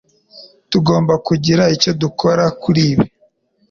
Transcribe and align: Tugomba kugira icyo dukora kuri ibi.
Tugomba 0.71 1.13
kugira 1.27 1.63
icyo 1.75 1.91
dukora 2.01 2.43
kuri 2.61 2.81
ibi. 2.91 3.07